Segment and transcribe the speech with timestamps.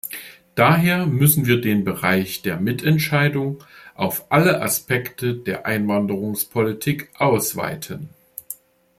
[0.55, 3.63] Daher müssen wir den Bereich der Mitentscheidung
[3.93, 8.09] auf alle Aspekte der Einwanderungspolitik ausweiten.